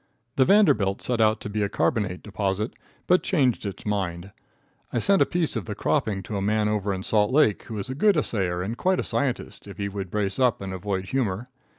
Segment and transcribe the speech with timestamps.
[0.35, 2.73] The Vanderbilt set out to be a carbonate deposit,
[3.05, 4.31] but changed its mind.
[4.91, 7.77] I sent a piece of the cropping to a man over in Salt Lake, who
[7.77, 11.09] is a good assayer and quite a scientist, if he would brace up and avoid
[11.09, 11.49] humor.